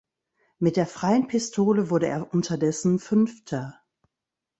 Mit 0.57 0.77
der 0.77 0.87
Freien 0.87 1.27
Pistole 1.27 1.91
wurde 1.91 2.07
er 2.07 2.33
unterdessen 2.33 2.97
Fünfter. 2.97 3.83